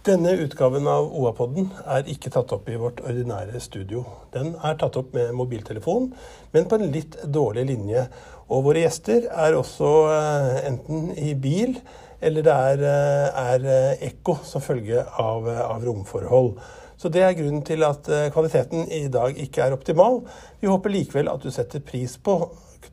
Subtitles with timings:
[0.00, 4.06] Denne utgaven av OA-podden er ikke tatt opp i vårt ordinære studio.
[4.32, 6.06] Den er tatt opp med mobiltelefon,
[6.54, 8.06] men på en litt dårlig linje.
[8.48, 11.76] Og våre gjester er også eh, enten i bil,
[12.24, 16.54] eller det er, eh, er eh, ekko som følge av, av, romforhold.
[16.96, 20.22] Så det er grunnen til at kvaliteten i dag ikke er optimal.
[20.64, 22.40] Vi håper likevel at du setter pris på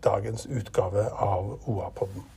[0.04, 2.34] dagens utgave av OA-podden.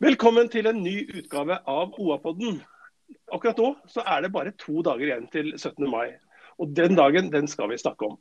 [0.00, 2.58] Velkommen til en ny utgave av OA-podden.
[3.32, 5.86] Akkurat nå så er det bare to dager igjen til 17.
[5.92, 6.16] mai.
[6.60, 8.18] Og den dagen den skal vi snakke om.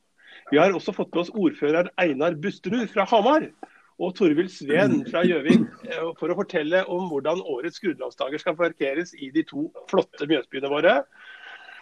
[0.51, 3.47] Vi har også fått med oss ordfører Einar Busterud fra Hamar
[3.99, 9.11] og Torvild Sveen fra Gjøvik eh, for å fortelle om hvordan årets grunnlovsdager skal parkeres
[9.15, 11.01] i de to flotte Mjøsbyene våre.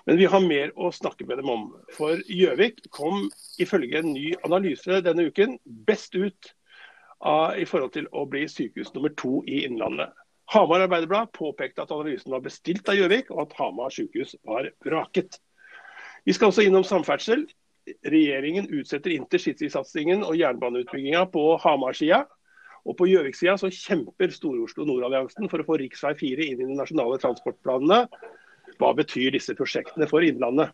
[0.07, 1.65] Men vi har mer å snakke med dem om.
[1.91, 3.25] For Gjøvik kom
[3.59, 6.53] ifølge en ny analyse denne uken best ut
[7.59, 10.13] i forhold til å bli sykehus nummer to i Innlandet.
[10.53, 15.41] Hamar Arbeiderblad påpekte at analysen var bestilt av Gjøvik, og at Hamar sykehus var vraket.
[16.23, 17.43] Vi skal også innom samferdsel.
[18.07, 22.23] Regjeringen utsetter intercitysatsingen og jernbaneutbygginga på Hamar-sida.
[22.87, 25.91] Og på Gjøvik-sida kjemper Stor-Oslo Nord-alliansen for å få rv.
[25.99, 28.05] 4 inn i de nasjonale transportplanene.
[28.77, 30.69] Hva betyr disse prosjektene for Innlandet?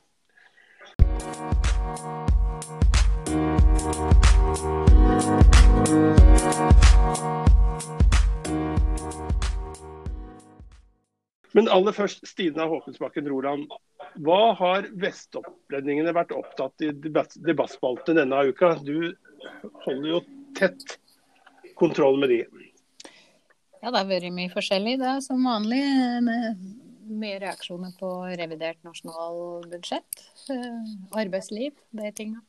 [11.54, 13.72] Men aller først, Stina Håkensbakken Roland.
[14.26, 18.74] Hva har vestopplendingene vært opptatt i debattspalten denne uka?
[18.84, 19.14] Du
[19.86, 20.22] holder jo
[20.58, 20.98] tett
[21.80, 22.42] kontroll med de.
[23.84, 24.98] Ja, det har vært mye forskjellig.
[25.00, 25.84] Det er som vanlig
[27.08, 28.10] mye reaksjoner på
[28.40, 30.24] revidert nasjonalbudsjett,
[30.54, 32.44] eh, arbeidsliv, de tingene.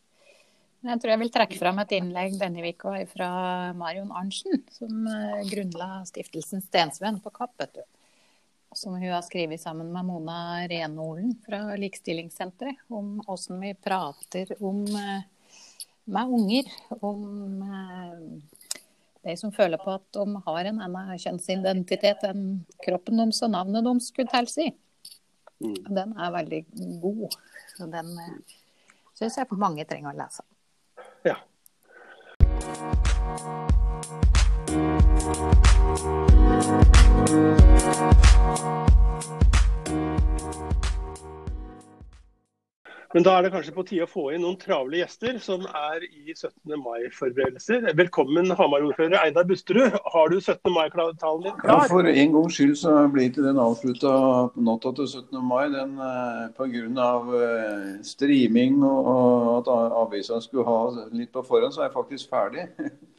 [0.84, 3.28] Jeg tror jeg vil trekke fram et innlegg denne uka fra
[3.72, 7.56] Marion Arntzen, som eh, grunnla stiftelsen Stensvenn på Kapp.
[7.58, 7.84] vet du
[8.74, 14.84] som hun har skrevet sammen med Mona Renolen fra Likestillingssenteret, om hvordan vi prater om,
[14.86, 15.23] eh,
[16.05, 16.64] med unger.
[17.01, 17.62] Om
[19.24, 22.45] de som føler på at de har en annen kjønnsidentitet enn
[22.85, 24.68] kroppen deres og navnet deres skulle tilsi.
[25.64, 25.79] Mm.
[25.96, 26.61] Den er veldig
[27.02, 27.39] god.
[27.77, 28.57] Så den eh,
[29.17, 30.45] syns jeg mange trenger å lese.
[31.24, 31.39] Ja.
[43.14, 46.02] Men da er det kanskje på tide å få inn noen travle gjester som er
[46.02, 46.73] i 17.
[46.83, 47.85] mai-forberedelser.
[47.95, 49.95] Velkommen Hamar-ordfører Einar Busterud.
[50.11, 50.58] Har du 17.
[50.75, 51.85] mai-talen din klar?
[51.85, 54.17] Ja, For en gangs skyld så blir ikke den avslutta
[54.58, 55.39] natta til 17.
[55.47, 55.63] mai.
[55.77, 56.83] Den eh, Pga.
[57.39, 59.70] Eh, streaming og, at
[60.02, 62.67] avisa skulle ha litt på forhånd, så er jeg faktisk ferdig.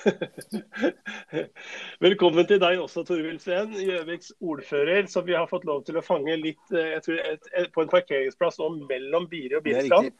[2.04, 6.04] Velkommen til deg også, Torvild Sveen, Gjøviks ordfører, som vi har fått lov til å
[6.04, 10.14] fange litt eh, tror, et, et, på en parkeringsplass nå mellom Biri og Biristrand.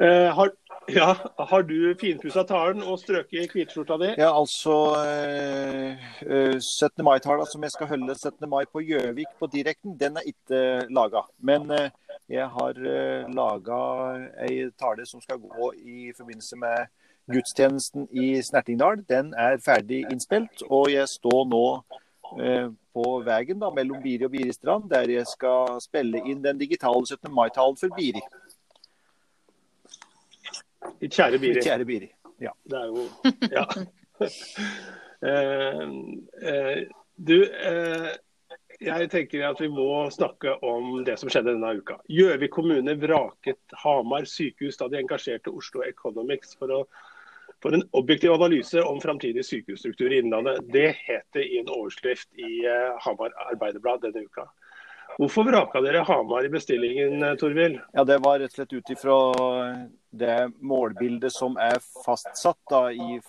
[0.00, 0.48] Uh, har,
[0.88, 4.08] ja, har du finpussa talen og strøket hvitskjorta di?
[4.16, 7.04] Ja, altså uh, uh, 17.
[7.04, 8.48] mai-talen som jeg skal holde 17.
[8.48, 11.26] mai på Gjøvik på direkten, den er ikke laga.
[11.44, 11.68] Men
[12.32, 13.78] jeg har uh, laga
[14.48, 16.88] ei tale som skal gå i forbindelse med
[17.30, 21.66] gudstjenesten i Snertingdal den er ferdig innspilt, og jeg står nå
[22.40, 27.04] eh, på veien da, mellom Biri og Biristrand, der jeg skal spille inn den digitale
[27.06, 27.30] 17.
[27.32, 28.22] mai-talen for Biri.
[31.02, 31.62] Kjære Biri.
[31.62, 32.10] Kjære Biri,
[32.42, 32.52] ja.
[32.64, 33.06] Det er jo
[33.52, 33.64] Ja.
[35.28, 35.88] eh,
[36.42, 36.82] eh,
[37.16, 38.12] du, eh,
[38.82, 41.98] jeg tenker at vi må snakke om det som skjedde denne uka.
[42.10, 46.80] Gjøvik kommune vraket Hamar sykehus da de engasjerte Oslo Economics for å
[47.62, 50.60] for en objektiv analyse om framtidig sykehusstruktur i Innlandet.
[50.72, 54.48] Det het det i en overskrift i uh, Hamar Arbeiderblad denne uka.
[55.18, 57.80] Hvorfor vraka dere Hamar i bestillingen, eh, Torvild?
[57.92, 59.16] Ja, Det var rett og slett ut ifra
[60.10, 62.86] det målbildet som er fastsatt da,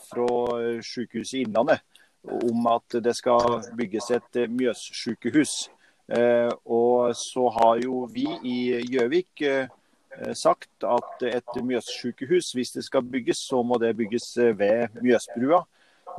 [0.07, 0.30] fra
[0.79, 1.83] sykehuset Innlandet,
[2.24, 5.69] om at det skal bygges et eh, Mjøssykehus.
[6.07, 8.57] Eh, og så har jo vi i
[8.88, 9.74] Gjøvik eh, Eh,
[10.38, 15.63] sagt at et Mjøssykehus, hvis det skal bygges, så må det bygges eh, ved Mjøsbrua.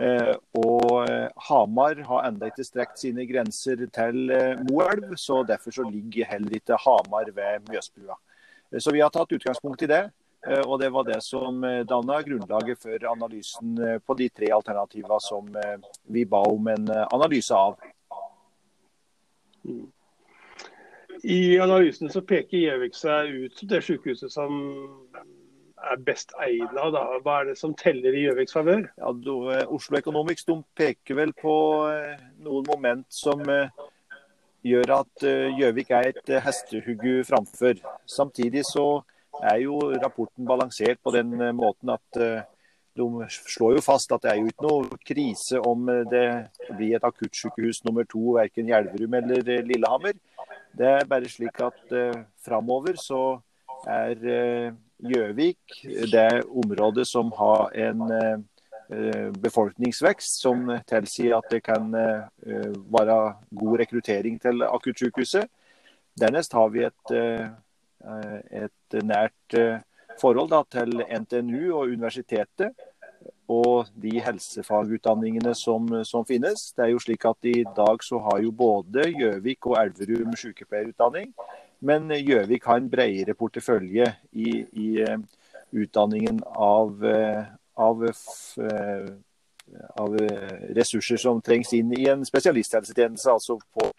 [0.03, 1.07] Eh, og
[1.49, 4.35] Hamar har ennå ikke strekt sine grenser til
[4.67, 8.19] Moelv, så derfor så ligger heller ikke Hamar ved Mjøsbrua.
[8.79, 10.05] Så vi har tatt utgangspunkt i det.
[10.67, 15.47] Og det var det som danna grunnlaget for analysen på de tre alternativene som
[16.13, 17.79] vi ba om en analyse av.
[21.23, 24.59] I analysen så peker Gjøvik seg ut som det sykehuset som
[25.85, 26.89] er best egna.
[26.95, 27.05] Da.
[27.25, 28.87] Hva er det som teller i Gjøviks favør?
[28.99, 29.13] Ja,
[29.69, 30.47] Oslo Economics
[30.77, 31.55] peker vel på
[32.45, 33.43] noen moment som
[34.65, 35.27] gjør at
[35.61, 37.79] Gjøvik er et hestehugge framfor.
[38.09, 39.03] Samtidig så
[39.45, 42.21] er jo rapporten balansert på den måten at
[42.97, 46.27] de slår jo fast at det er jo ikke noe krise om det
[46.77, 50.15] blir et akuttsykehus nummer to, verken i Elverum eller Lillehammer.
[50.75, 53.23] Det er bare slik at eh, framover så
[53.91, 54.75] er
[55.05, 63.17] Gjøvik uh, det området som har en eh, befolkningsvekst som tilsier at det kan være
[63.59, 65.49] god rekruttering til akuttsykehuset.
[66.21, 67.15] Dernest har vi et,
[68.63, 69.57] et nært
[70.21, 72.73] forhold da, til NTNU og universitetet
[73.51, 76.71] og de helsefagutdanningene som, som, finnes.
[76.73, 81.33] Det er jo slik at I dag så har jo både Gjøvik og Elverum sykepleierutdanning.
[81.85, 85.19] Men Gjøvik har en bredere portefølje i, i uh,
[85.77, 87.45] utdanningen av, uh,
[87.77, 89.11] av, uh,
[90.01, 90.17] av,
[90.79, 93.31] ressurser som trengs inn i en spesialisthelsetjeneste.
[93.31, 93.91] altså på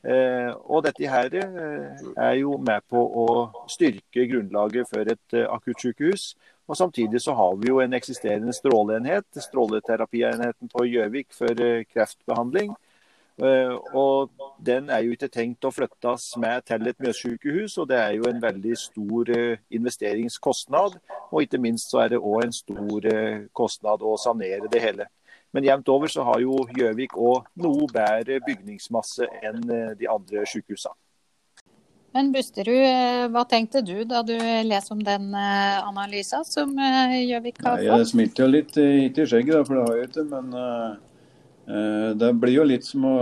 [0.00, 3.26] og dette her er jo med på å
[3.68, 6.30] styrke grunnlaget for et akuttsykehus.
[6.70, 12.70] Og Samtidig så har vi jo en eksisterende stråleenhet, stråleterapienheten på Gjøvik for eh, kreftbehandling.
[13.42, 14.30] Eh, og
[14.62, 18.28] Den er jo ikke tenkt å flyttes med til et Mjøssykehus, og det er jo
[18.30, 21.00] en veldig stor eh, investeringskostnad.
[21.32, 23.10] Og ikke minst så er det òg en stor
[23.50, 25.10] kostnad å sanere det hele.
[25.52, 29.64] Men jevnt over så har jo Gjøvik òg noe bedre bygningsmasse enn
[29.98, 30.94] de andre sykehusene.
[32.10, 34.34] Men Busterud, eh, hva tenkte du da du
[34.66, 37.86] leste om den eh, analysen som eh, Gjøvik har fått?
[37.86, 40.24] Jeg smilte jo litt hit i skjegget, for det har jeg ikke.
[40.32, 43.14] Men uh, det blir jo litt som å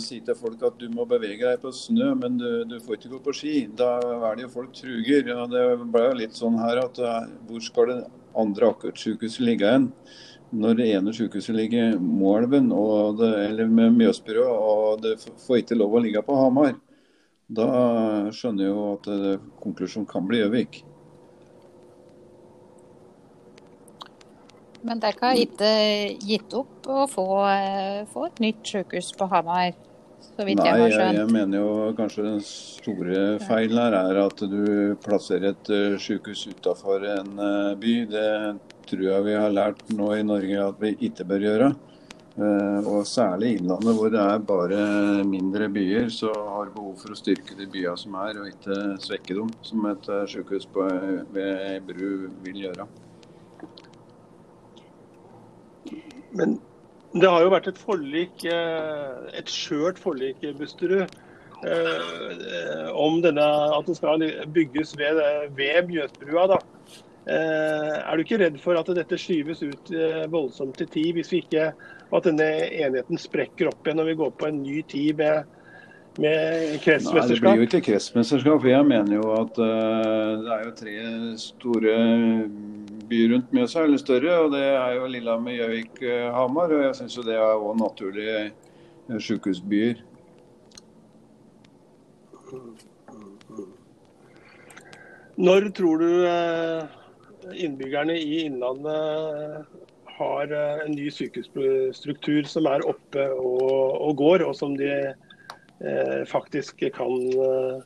[0.00, 3.12] si til folk at du må bevege deg på snø, men du, du får ikke
[3.12, 3.54] gå på ski.
[3.76, 3.90] Da
[4.30, 5.28] er det jo folk truger.
[5.36, 8.00] Og det ble jo litt sånn her at uh, hvor skal det
[8.40, 9.90] andre akuttsykehuset ligge hen?
[10.50, 15.16] Når det ene sykehuset ligger Moelven, eller med Mjøsbyrå, og det
[15.46, 16.74] får ikke lov å ligge på Hamar.
[17.50, 17.66] Da
[18.34, 20.80] skjønner jeg jo at eh, konklusjonen kan bli Gjøvik.
[24.86, 25.70] Men dere har ikke
[26.24, 29.74] gitt opp å få, eh, få et nytt sykehus på Hamar?
[30.20, 31.18] Så vidt Nei, jeg har skjønt.
[31.18, 36.46] jeg mener jo kanskje den store feilen her er at du plasserer et eh, sykehus
[36.54, 37.34] utafor en
[37.82, 37.96] by.
[38.14, 38.28] Det
[38.90, 41.70] tror jeg vi har lært nå i Norge at vi ikke bør gjøre.
[42.40, 47.12] Eh, og særlig i Innlandet, hvor det er bare mindre byer, så har behov for
[47.12, 50.86] å styrke de byene som er, og ikke svekke dem, som et eh, sykehus på,
[51.34, 52.86] ved bru vil gjøre.
[56.38, 56.56] Men
[57.12, 61.10] det har jo vært et forlik, eh, et skjørt forlik, Busterud,
[62.96, 64.22] om denne, at det skal
[64.54, 65.18] bygges ved,
[65.58, 66.46] ved Mjøsbrua.
[66.54, 66.60] da.
[67.28, 69.90] Er du ikke redd for at dette skyves ut
[70.32, 71.66] voldsomt til tid, hvis vi ikke
[72.10, 75.50] at denne enigheten sprekker opp igjen når vi går på en ny tid med,
[76.18, 77.12] med kretsmesterskap?
[77.14, 78.66] Nei, Det blir jo ikke kretsmesterskap.
[78.72, 80.96] Jeg mener jo at uh, det er jo tre
[81.44, 81.96] store
[83.10, 84.38] byer rundt Mjøsa, eller større.
[84.44, 86.02] og Det er jo Lillehammer, Gjøvik,
[86.34, 86.74] Hamar.
[86.74, 90.06] Og jeg syns jo det er òg naturlige sjukehusbyer.
[95.40, 96.10] Når tror du
[97.54, 99.66] innbyggerne i Innlandet
[100.20, 103.70] har eh, en ny sykehusstruktur som er oppe og,
[104.00, 107.80] og går, og som de eh, faktisk kan, eh,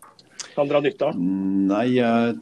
[0.55, 1.21] kan, dra nytte av?
[1.21, 2.35] Nei, jeg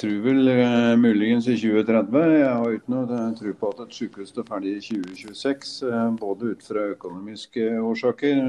[0.00, 2.18] tror vel eh, muligens i 2030.
[2.40, 6.54] Jeg har ikke noe tro på at et sykehus står ferdig i 2026, eh, både
[6.54, 8.42] ut fra økonomiske årsaker.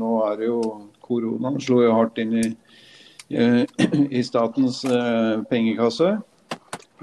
[0.00, 0.62] Nå er det jo
[1.04, 2.48] koronaen slo jo hardt inn i,
[4.18, 4.82] i statens
[5.48, 6.14] pengekasse.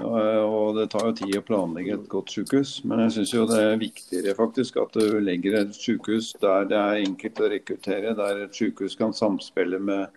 [0.04, 2.78] Og det tar jo tid å planlegge et godt sykehus.
[2.88, 7.04] Men jeg syns det er viktigere faktisk at du legger et sykehus der det er
[7.04, 10.08] enkelt å rekruttere, der et sykehus kan samspille med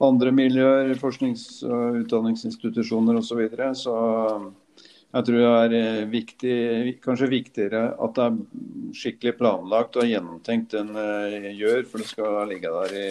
[0.00, 3.28] andre miljøer, forsknings- og utdanningsinstitusjoner osv.
[3.28, 3.70] Så, videre.
[3.76, 3.96] så
[5.10, 6.56] jeg tror det er eh, viktig,
[7.04, 12.38] kanskje viktigere at det er skikkelig planlagt og gjennomtenkt enn det gjør, for det skal
[12.50, 13.10] ligge der i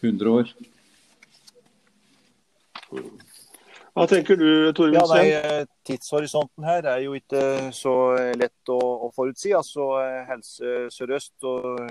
[0.00, 0.54] 100 år.
[3.94, 7.92] Hva tenker du, Torvild ja, Tidshorisonten her er jo ikke så
[8.34, 9.52] lett å, å forutsi.
[9.54, 9.86] Altså,
[10.26, 11.84] Helse Sør-Øst og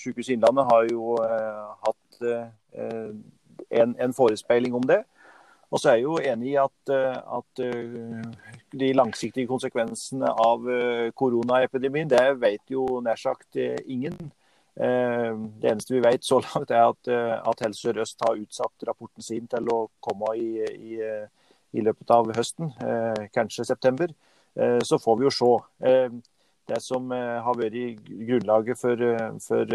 [0.00, 3.10] Sykehuset Innlandet har jo uh, hatt uh,
[3.68, 5.02] en, en, forespeiling om det.
[5.72, 7.60] Og så er jeg jo enig i at, at
[8.76, 10.66] de langsiktige konsekvensene av
[11.16, 14.18] koronaepidemien, det vet jo nær sagt ingen.
[14.76, 17.08] Det eneste vi vet så langt, er at,
[17.48, 21.00] at Helse Sør-Øst har utsatt rapporten sin til å komme i, i,
[21.72, 22.72] i løpet av høsten,
[23.32, 24.12] kanskje september.
[24.84, 25.50] Så får vi jo se.
[26.68, 29.00] Det som har vært grunnlaget for,
[29.40, 29.72] for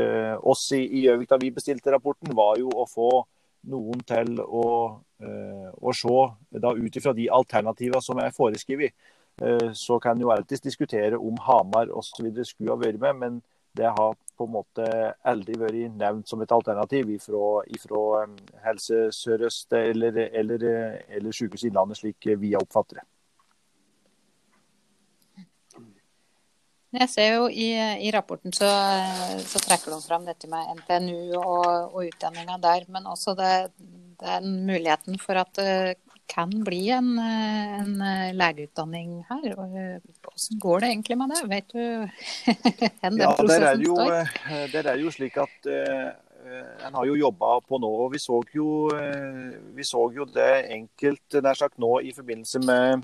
[0.54, 3.10] oss i Gjøvik da vi bestilte rapporten, var jo å få
[3.74, 4.68] noen til å,
[5.02, 6.20] å se
[6.62, 8.94] da ut ifra de alternativene som er foreskrevet.
[9.42, 12.26] Eh, så kan jo alltids diskutere om Hamar osv.
[12.44, 13.42] skulle ha vært med, men
[13.78, 14.88] det har på en måte
[15.26, 18.26] aldri vært nevnt som et alternativ fra
[18.66, 20.66] Helse Sør-Øst eller, eller,
[21.10, 23.08] eller Sykehuset Innlandet, slik vi oppfatter det.
[26.98, 27.68] Jeg ser jo i,
[28.08, 28.68] i rapporten så,
[29.44, 33.52] så, trekker de fram dette med NTNU og, og utdanninga der, men også det,
[34.24, 35.98] den muligheten for at det
[36.30, 37.94] kan bli en, en
[38.38, 39.50] legeutdanning her.
[39.56, 41.42] Hvordan går det egentlig med det?
[41.52, 41.84] Vet du
[43.02, 44.32] hvor ja, prosessen er jo, står?
[44.52, 45.70] Eh, der er jo slik at
[46.88, 47.90] en har jo jobba på nå.
[48.06, 48.88] og Vi så jo,
[49.76, 53.04] vi så jo det enkelt nær sagt nå i forbindelse med,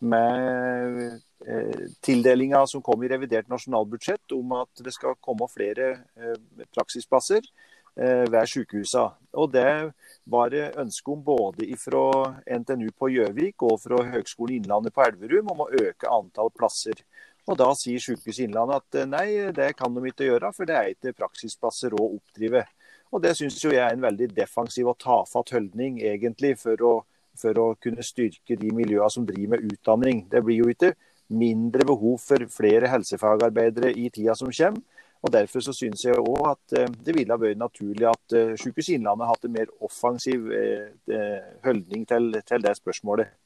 [0.00, 5.86] med Eh, tildelinga som kom i revidert nasjonalbudsjett om at det skal komme flere
[6.20, 9.10] eh, praksisplasser eh, ved sykehusene.
[9.38, 9.92] Og det
[10.30, 12.04] var det ønske om både fra
[12.46, 17.02] NTNU på Gjøvik og fra Høgskolen Innlandet på Elverum om å øke antall plasser.
[17.48, 20.92] Og Da sier Sykehuset Innlandet at nei, det kan de ikke gjøre, for det er
[20.92, 22.64] ikke praksisplasser å oppdrive.
[23.10, 26.92] Og Det syns jeg er en veldig defensiv og tafatt holdning egentlig for å,
[27.38, 30.26] for å kunne styrke de miljøene som driver med utdanning.
[30.30, 30.94] Det blir jo ikke
[31.30, 34.82] mindre behov for flere helsefagarbeidere i tida som kommer.
[35.22, 38.54] Og Derfor så synes jeg òg at eh, det ville ha vært naturlig at uh,
[38.56, 43.36] Sykehuset Innlandet hatt en mer offensiv uh, holdning til, til, det spørsmålet.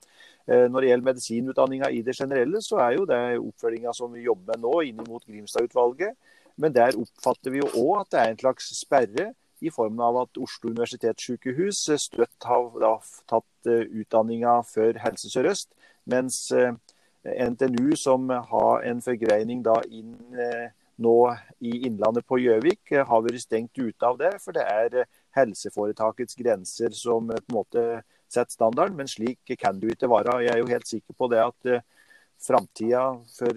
[0.44, 4.58] Når det gjelder medisinutdanninga i det generelle, så er jo det oppfølginga som vi jobber
[4.58, 6.18] med nå inn mot Grimstad-utvalget.
[6.60, 9.30] Men der oppfatter vi jo òg at det er en slags sperre
[9.64, 15.72] i form av at Oslo universitetssykehus støtt har tatt utdanninga før Helse Sør-Øst,
[16.12, 16.42] mens
[17.24, 20.68] NTNU, som har en forgreining da inn eh,
[21.02, 21.16] nå
[21.64, 24.32] i Innlandet på Gjøvik, eh, har vært stengt ute av det.
[24.42, 27.84] For det er eh, helseforetakets grenser som på en måte
[28.28, 28.96] setter standarden.
[28.96, 30.42] Men slik kan det jo ikke være.
[30.44, 31.84] Jeg er jo helt sikker på det at
[32.44, 33.56] framtida for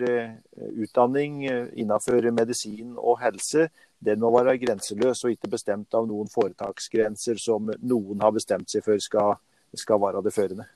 [0.80, 3.66] utdanning innenfor medisin og helse,
[4.00, 8.86] den må være grenseløs og ikke bestemt av noen foretaksgrenser som noen har bestemt seg
[8.86, 9.40] for skal,
[9.76, 10.70] skal være det førende.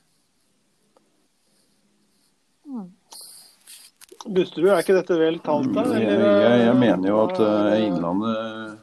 [4.26, 5.84] Busterud, er ikke dette vel talt da?
[5.98, 8.76] Jeg, jeg, jeg, mener jo at uh, Innlandet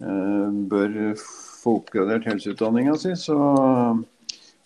[0.00, 3.12] uh, bør få oppgradert helseutdanninga si.
[3.20, 3.36] Så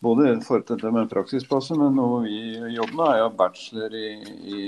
[0.04, 2.36] både for dette med praksisplasser, men noe vi
[2.76, 4.10] jobber med, er jo bachelor i,
[4.44, 4.60] i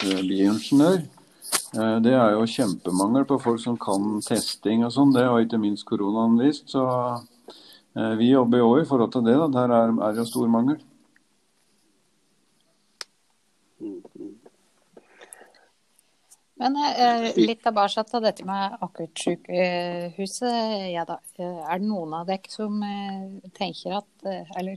[0.00, 1.02] bioingeniør.
[1.76, 5.12] Uh, det er jo kjempemangel på folk som kan testing og sånn.
[5.12, 6.72] Det har ikke minst koronaen vist.
[6.72, 6.86] Så
[8.16, 9.36] vi jobber jo òg i forhold til det.
[9.36, 9.50] Da.
[9.52, 10.80] Der er, er jo stor mangel.
[16.62, 20.58] Men eh, litt tilbake til dette med akuttsykehuset.
[20.92, 21.06] Ja.
[21.38, 24.76] Eh, er det noen av dere som eh, tenker at eh, Eller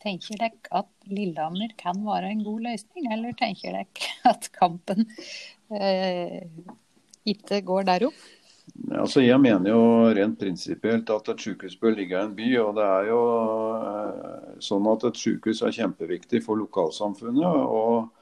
[0.00, 3.86] tenker dere at Lillehammer kan være en god løsning, eller tenker dere
[4.32, 5.08] at kampen
[5.72, 6.44] eh,
[7.28, 8.20] ikke går der opp?
[8.94, 9.82] Altså, jeg mener jo
[10.14, 12.48] rent prinsipielt at et sykehus bør ligge i en by.
[12.62, 13.20] og det er jo
[13.80, 17.44] eh, sånn at Et sykehus er kjempeviktig for lokalsamfunnet.
[17.48, 18.19] og Eh,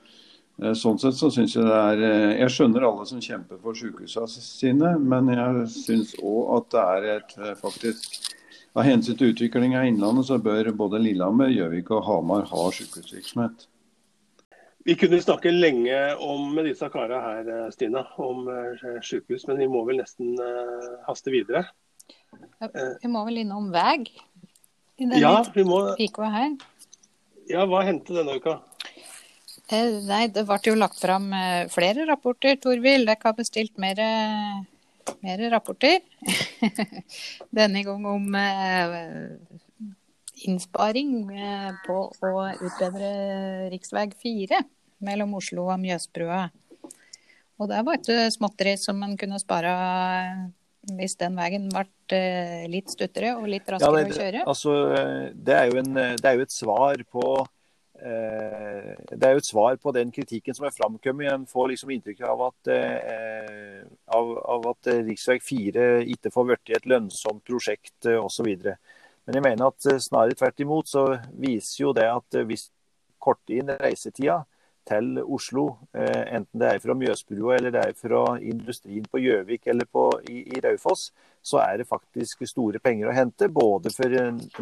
[0.59, 4.43] sånn sett så synes Jeg det er eh, Jeg skjønner alle som kjemper for sykehusene
[4.43, 8.35] sine, men jeg syns òg at det er et eh, faktisk
[8.79, 13.65] Av hensyn til utvikling av Innlandet, så bør både Lillehammer, Gjøvik og Hamar ha sykehusvirksomhet.
[14.87, 18.47] Vi kunne snakke lenge om med disse karene her, Stina, om
[19.03, 20.37] sykehus, men vi må vel nesten
[21.09, 21.65] haste videre.
[23.03, 24.05] Vi må vel innom vei?
[24.99, 25.81] Ja, vi må.
[25.97, 26.55] Her.
[27.51, 28.61] Ja, hva hendte denne uka?
[29.69, 33.05] Eh, nei, det ble jo lagt fram eh, flere rapporter, Torvild.
[33.05, 34.01] Dere har bestilt mer,
[35.21, 36.01] mer rapporter.
[37.59, 39.35] Denne gang om eh,
[40.49, 41.13] innsparing
[41.85, 43.11] på å utbedre
[43.75, 44.17] rv.
[44.23, 44.63] 4
[45.05, 46.47] mellom Oslo og Mjøsbrua.
[47.59, 49.75] Og det var ikke småtteri som man kunne spare
[50.97, 52.23] hvis den veien ble
[52.73, 54.45] litt stuttere og litt raskere ja, det, å kjøre?
[54.49, 54.75] Altså,
[55.35, 57.25] det, er en, det, er jo et svar på
[57.99, 61.33] det er jo et svar på den kritikken som er framkommet.
[61.33, 63.81] En får liksom inntrykk av at, eh,
[64.15, 65.15] av, av at rv.
[65.43, 68.47] 4 ikke får blitt et lønnsomt prosjekt eh, osv.
[69.27, 72.69] Men jeg mener at snarere tvert imot så viser jo det at hvis
[73.19, 74.45] korter inn reisetida
[74.89, 75.67] til Oslo.
[75.93, 80.11] Eh, enten det er fra Mjøsbrua eller det er fra industrien på Gjøvik eller på,
[80.31, 81.11] i, i Raufoss,
[81.43, 83.51] så er det faktisk store penger å hente.
[83.53, 84.15] Både for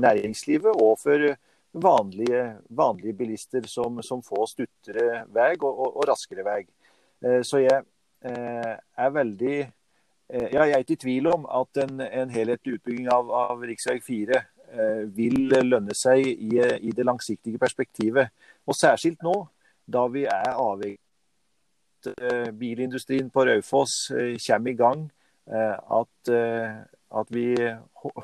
[0.02, 1.36] næringslivet og for
[1.76, 6.60] vanlige, vanlige bilister som, som, får stuttere vei og, og, og, raskere vei.
[7.24, 7.82] Eh, så jeg
[8.24, 9.58] eh, er veldig
[10.26, 14.00] ja, Jeg er ikke i tvil om at en, en helhetlig utbygging av, av rv.
[14.02, 14.40] 4
[15.14, 18.32] vil lønne seg i, i, det langsiktige perspektivet.
[18.66, 19.36] Og særskilt nå,
[19.86, 20.98] da vi er avhengig
[22.10, 24.10] av bilindustrien på Raufoss
[24.48, 25.06] kommer i gang.
[25.46, 26.32] At,
[27.22, 27.46] at vi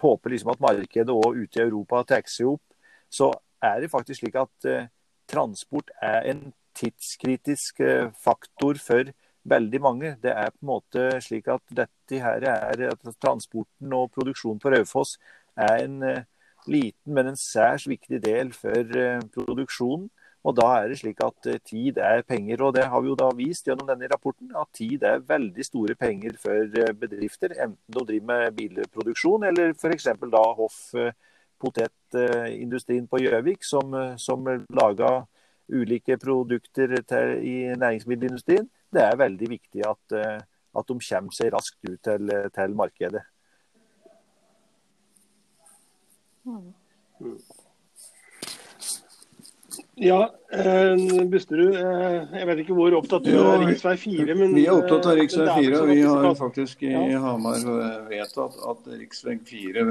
[0.02, 2.71] håper liksom at markedet òg ute i Europa tar seg opp
[3.12, 4.88] så er det faktisk slik at eh,
[5.30, 9.12] transport er en tidskritisk eh, faktor for
[9.44, 10.16] veldig mange.
[10.22, 15.18] Det er på en måte slik at dette her er transporten og produksjonen på Raufoss
[15.56, 16.24] er en eh,
[16.66, 18.98] liten, men en særs viktig del for
[19.34, 20.10] produksjonen.
[20.42, 22.64] Og da er det slik at tid er penger.
[22.66, 25.94] Og det har vi jo da vist gjennom denne rapporten, at tid er veldig store
[25.94, 26.66] penger for
[26.98, 27.54] bedrifter.
[27.62, 30.08] Enten de driver med bilproduksjon, eller f.eks.
[30.32, 30.80] da hoff
[31.62, 35.12] potetindustrien på Gjøvik, som, som laga
[35.72, 38.68] ulike produkter til, i næringsmiddelindustrien.
[38.92, 43.22] Det er veldig viktig at, at de kommer seg raskt ut til, til markedet.
[46.44, 46.72] Mm.
[50.02, 50.96] Ja, eh,
[51.30, 51.76] Busterud.
[51.76, 53.76] Eh, jeg vet ikke hvor opptatt du er av rv.
[53.78, 54.34] 4.
[54.34, 55.28] Men, vi er opptatt av rv.
[55.30, 55.78] 4.
[55.78, 57.20] og Vi har faktisk i ja.
[57.22, 59.06] Hamar eh, vedtatt at rv.
[59.46, 59.84] 4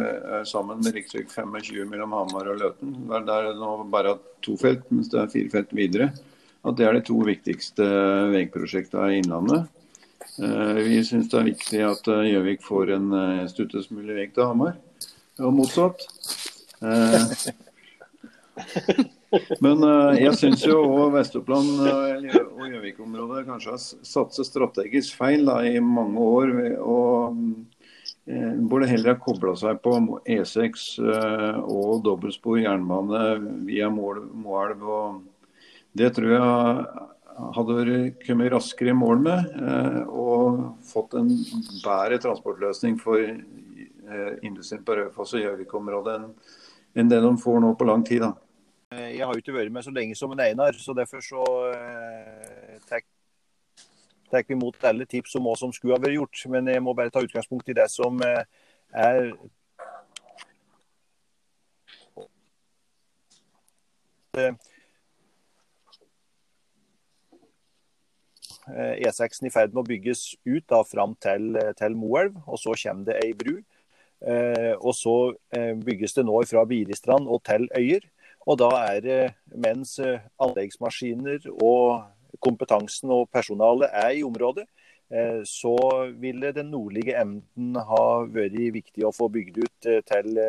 [0.50, 1.24] sammen med rv.
[1.32, 5.50] 25 mellom Hamar og Løten, der er nå bare to felt, mens det er fire
[5.54, 6.10] felt videre,
[6.68, 7.88] at det er de to viktigste
[8.34, 9.72] veiprosjektene i Innlandet.
[10.36, 13.08] Vi syns det er viktig at Gjøvik får en
[13.52, 14.76] stuttest mulig vei til Hamar,
[15.40, 16.04] og motsatt.
[19.64, 25.46] Men uh, jeg syns jo òg Vest-Oppland uh, og Gjøvik-området kanskje har satset strategisk feil
[25.48, 26.52] da, i mange år.
[26.84, 27.38] Og
[28.28, 29.96] uh, burde heller ha kobla seg på
[30.36, 33.24] E6 og dobbeltspor jernbane
[33.70, 34.86] via Moelv.
[35.98, 37.08] Det tror jeg
[37.56, 39.48] hadde vært kommet raskere i mål med,
[40.12, 41.32] og fått en
[41.82, 43.24] bedre transportløsning for
[44.44, 46.20] industrien på Raufoss og Gjøvik-området
[47.00, 48.28] enn det de får nå på lang tid.
[48.28, 48.36] da.
[48.92, 51.44] Eh, jeg har jo ikke vært med så lenge som en Einar, så derfor så
[51.72, 52.80] eh,
[54.32, 56.44] tar vi imot alle tips om hva som skulle ha vært gjort.
[56.52, 58.44] Men jeg må bare ta utgangspunkt i det som eh,
[58.92, 59.32] er
[68.72, 73.08] E6-en i ferd med å bygges ut da, fram til, til Moelv, og så kommer
[73.08, 73.58] det ei bru.
[74.80, 75.16] Og så
[75.84, 78.06] bygges det nå fra Biristrand og til Øyer.
[78.50, 79.20] Og da er det,
[79.54, 84.66] mens eh, anleggsmaskiner og kompetansen og personalet er i området,
[85.14, 85.76] eh, så
[86.18, 90.42] ville den nordlige emden ha vært viktig å få bygd ut eh, til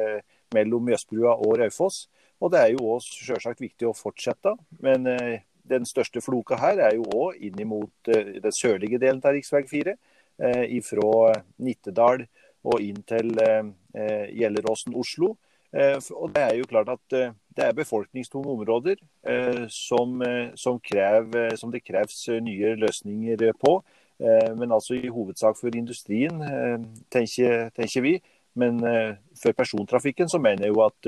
[0.57, 2.07] mellom Mjøsbrua og Raufoss.
[2.43, 4.57] Og det er jo òg selvsagt viktig å fortsette.
[4.83, 9.69] Men den største floka her er jo òg inn mot den sørlige delen av rv.
[9.71, 9.95] 4.
[10.83, 11.13] Fra
[11.63, 12.25] Nittedal
[12.67, 13.31] og inn til
[13.95, 15.37] Gjelleråsen Oslo.
[15.73, 17.15] Og det er jo klart at
[17.57, 18.97] det er befolkningstunge områder
[19.29, 23.77] eh, som, eh, som, krev, som, det kreves nye løsninger på.
[24.21, 26.43] Eh, men altså i hovedsak for industrien,
[27.13, 28.19] tenker, tenker vi.
[28.55, 28.83] Men
[29.41, 31.07] for persontrafikken så mener jeg jo at,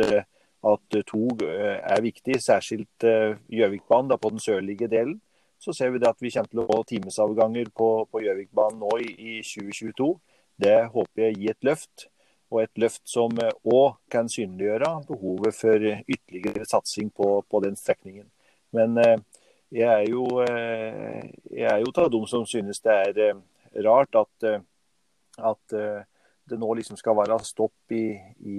[0.65, 3.05] at tog er viktig, særskilt
[3.53, 5.19] Gjøvikbanen på den sørlige delen.
[5.61, 9.11] Så ser vi at vi kommer til å få timesavganger på, på Gjøvikbanen nå i,
[9.13, 10.09] i 2022.
[10.65, 12.09] Det håper jeg gir et løft
[12.55, 17.77] og et løft som òg eh, kan synliggjøre behovet for ytterligere satsing på, på den
[17.77, 18.29] strekningen.
[18.75, 19.19] Men eh,
[19.75, 23.41] jeg er jo, eh, jeg er av dem som synes det er
[23.83, 24.45] rart at,
[25.51, 28.59] at det nå liksom skal være stopp i, i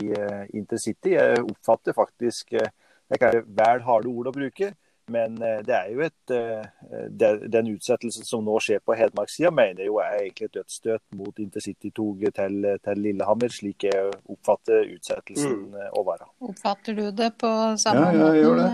[0.58, 1.13] intercity.
[1.13, 4.73] Jeg oppfatter faktisk Det er vel harde ord å bruke,
[5.11, 9.83] men eh, det er jo et, eh, den utsettelsen som nå skjer på Hedmarkssida, mener
[9.83, 15.53] jeg jo er egentlig et dødsstøt mot intercitytoget til, til, Lillehammer, slik jeg oppfatter utsettelsen
[15.53, 15.75] mm.
[15.75, 16.27] Eh, å være.
[16.47, 18.17] Oppfatter du det på samme måte?
[18.17, 18.67] Ja, jeg gjør det.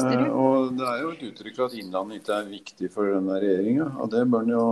[0.00, 3.38] Eh, og det er jo et uttrykk for at Innlandet ikke er viktig for denne
[3.42, 3.92] regjeringa.
[4.00, 4.66] Og det bør en jo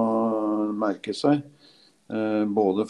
[0.78, 1.44] merke seg.
[2.08, 2.88] Eh, både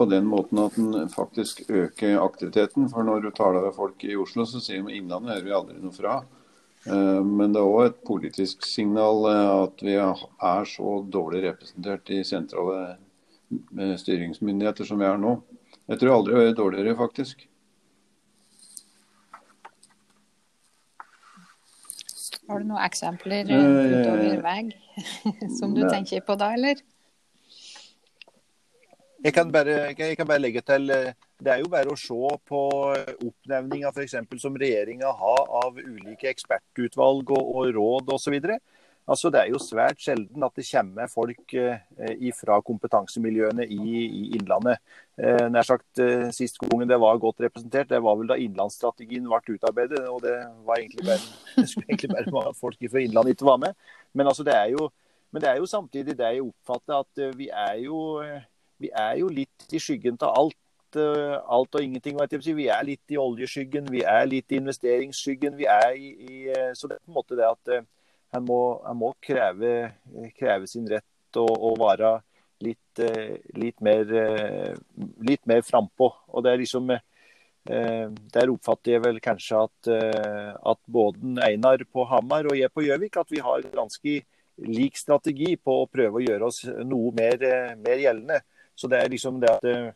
[0.00, 2.88] på den måten at en faktisk øker aktiviteten.
[2.92, 5.80] For når du taler med folk i Oslo, så sier de Innlandet hører vi aldri
[5.80, 6.20] noe fra.
[6.86, 12.12] Eh, men det er òg et politisk signal eh, at vi er så dårlig representert
[12.14, 12.94] i sentrale
[13.76, 15.36] eh, styringsmyndigheter som vi er nå.
[15.90, 17.44] Jeg tror aldri vi er dårligere, faktisk.
[22.50, 24.62] Har du noen eksempler utover vei
[25.58, 26.80] som du tenker på da, eller?
[29.20, 32.60] Jeg kan, bare, jeg kan bare legge til Det er jo bare å se på
[33.26, 34.16] oppnevninga f.eks.
[34.40, 38.38] som regjeringa har av ulike ekspertutvalg og, og råd osv.
[39.10, 44.22] Altså, det er jo svært sjelden at det kommer folk eh, fra kompetansemiljøene i, i
[44.38, 44.78] Innlandet.
[45.18, 49.26] Eh, nær sagt eh, Sist gangen det var godt representert, det var vel da innlandsstrategien
[49.26, 50.04] ble utarbeidet.
[50.06, 50.36] og Det
[50.68, 51.24] var egentlig bare,
[51.56, 53.90] det skulle egentlig bare være folk fra Innlandet ikke var med.
[54.12, 54.90] Men, altså, det er jo,
[55.32, 58.46] men det er jo samtidig det jeg oppfatter, at eh, vi er jo eh,
[58.80, 60.56] vi er jo litt i skyggen av alt,
[60.96, 62.18] uh, alt og ingenting.
[62.40, 65.56] Vi er litt i oljeskyggen, vi er litt i investeringsskyggen.
[65.58, 67.84] vi er i, i uh, Så det er på en måte det at uh,
[68.36, 68.62] en må,
[68.94, 69.92] må kreve,
[70.38, 72.20] kreve, sin rett og, og være
[72.62, 73.00] litt,
[73.56, 74.04] litt mer,
[75.24, 76.10] litt mer frampå.
[76.28, 76.92] Og det er liksom
[77.64, 83.18] Der oppfatter jeg vel kanskje at, at både Einar på Hamar og jeg på Gjøvik
[83.18, 84.14] at vi har ganske
[84.68, 87.42] lik strategi på å prøve å gjøre oss noe mer,
[87.80, 88.40] mer gjeldende.
[88.74, 89.90] Så det er liksom det at eh,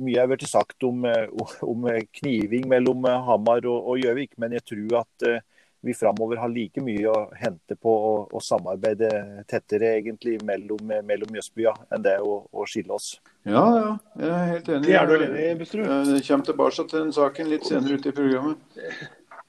[0.00, 1.28] Mye er blitt sagt om, eh,
[1.66, 1.88] om,
[2.20, 5.42] kniving mellom eh, Hamar og Gjøvik, men jeg tror at eh,
[5.80, 9.08] vi framover har like mye å hente på å, å samarbeide
[9.48, 13.14] tettere egentlig mellom, mellom Jøssbya enn det å, å, skille oss.
[13.48, 14.84] Ja, ja, jeg er helt enig.
[14.90, 15.88] Det er du enig i, Busterud?
[16.12, 18.80] Jeg kommer tilbake til den saken litt senere ute i programmet.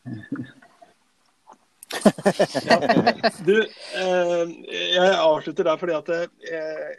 [2.67, 2.77] ja.
[3.47, 6.91] Du, eh, jeg avslutter der fordi at eh,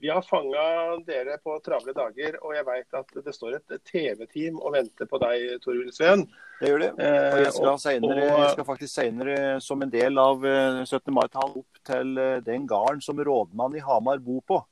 [0.00, 0.62] vi har fanga
[1.06, 2.38] dere på travle dager.
[2.44, 6.24] Og jeg veit at det står et TV-team og venter på deg, Torvild Sveen.
[6.60, 6.90] Det gjør det.
[6.96, 10.98] Og jeg skal, senere, jeg skal faktisk senere som en del av 17.
[10.98, 14.62] Eh, mai-tall opp til eh, den gården som rådmann i Hamar bor på.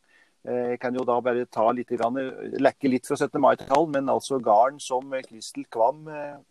[0.48, 3.40] Eh, jeg kan jo da bare ta litt, lekke litt fra 17.
[3.42, 6.04] mai-tall, men altså gården som Kristel Kvam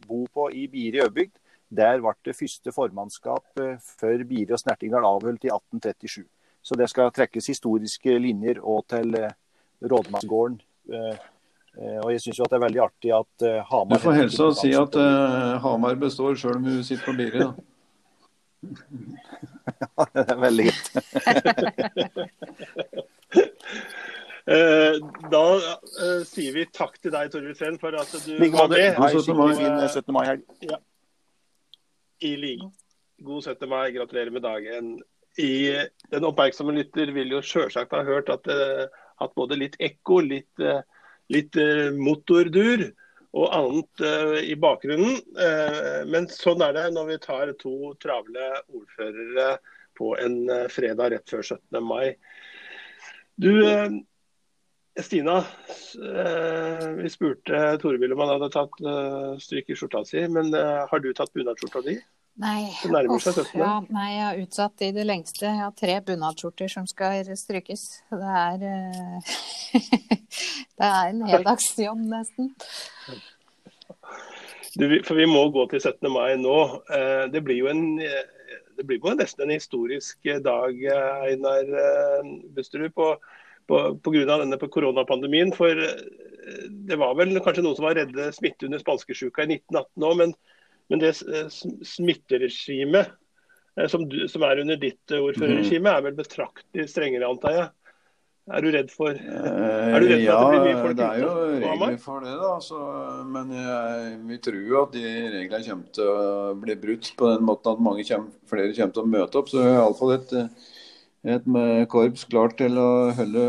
[0.08, 1.38] bor på i Biri Øbygd
[1.70, 6.24] der ble det første formannskap før for Bire og Snertingdal avholdt i 1837.
[6.64, 9.32] Så det skal trekkes historiske linjer og til eh,
[9.84, 10.62] rådmannsgården.
[10.94, 11.18] Eh,
[12.02, 14.96] og jeg syns det er veldig artig at Hamar Du får helse og si at
[14.98, 17.52] uh, Hamar består, sjøl om hun sitter på Biri, da.
[19.84, 20.88] ja, det er veldig gitt.
[25.36, 28.98] da uh, sier vi takk til deg, Torvild Sveen, for at du var med.
[28.98, 29.14] God
[29.94, 30.14] 17.
[30.18, 30.42] mai-helg.
[30.66, 30.82] Ja.
[32.20, 32.70] I like.
[33.18, 33.70] God 17.
[33.70, 35.02] mai, gratulerer med dagen.
[35.38, 35.52] I,
[36.12, 40.20] den oppmerksomme lytter vil jo sjølsagt ha hørt at det uh, hatt både litt ekko,
[40.26, 40.82] litt, uh,
[41.34, 42.88] litt uh, motordur
[43.38, 44.02] og annet
[44.50, 45.20] i bakgrunnen.
[46.10, 49.50] men sånn er det når vi tar to travle ordførere
[50.00, 50.38] på en
[50.74, 51.84] fredag rett før 17.
[51.84, 52.16] mai.
[53.36, 53.52] Du,
[55.04, 55.40] Stina,
[56.98, 58.80] vi spurte Torvild om han hadde tatt
[59.44, 61.98] stryk i skjorta si, men har du tatt bunadsskjorta di?
[62.38, 62.68] Nei,
[63.10, 63.26] off,
[63.58, 65.48] ja, nei, jeg har utsatt i det lengste.
[65.48, 67.86] Jeg har tre bunadsskjorter som skal strykes.
[68.14, 69.32] Det er, eh,
[70.78, 72.52] det er en heldagsjobb, nesten.
[74.78, 76.12] Du, for vi må gå til 17.
[76.14, 76.60] mai nå.
[76.94, 80.78] Eh, det blir jo en, det blir jo nesten en historisk dag,
[81.26, 81.74] Einar
[82.54, 83.16] Busterud, på,
[83.68, 83.80] på,
[84.14, 85.54] grunn av denne koronapandemien.
[85.56, 86.04] For eh,
[86.90, 90.38] det var vel kanskje noen som var redde smitte under spanskesjuka i 1918 òg, men
[90.88, 91.14] men det
[91.84, 93.08] smitteregimet
[93.80, 97.68] eh, som, som, er under ditt eh, ordførerregime, er vel betraktelig strengere, antar jeg?
[98.48, 100.94] Er du redd for, er du redd for ja, at det blir mye folk?
[100.94, 101.32] Ja, det er jo
[101.66, 102.52] regler for det, da.
[102.64, 102.78] Så,
[103.28, 105.04] men jeg, vi tror jo at de
[105.34, 109.04] reglene kommer til å bli brutt på den måten at mange kommer, flere kommer til
[109.04, 109.52] å møte opp.
[109.52, 110.32] Så iallfall et,
[111.24, 111.48] et
[111.90, 113.48] korps klart til å holde,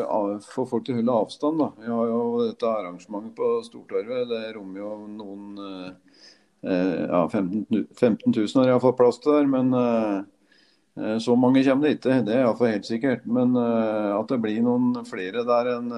[0.48, 1.60] få folk til å holde avstand.
[1.60, 1.68] Da.
[1.82, 4.28] Vi har jo dette arrangementet på Stortorvet.
[4.30, 5.96] Det rommer jo noen
[6.62, 9.48] Eh, ja, 15, 15 000 har iallfall plass til der.
[9.50, 10.20] Men eh,
[11.00, 13.26] eh, så mange kommer det ikke, det er iallfall helt sikkert.
[13.26, 15.92] Men at det blir noen flere der enn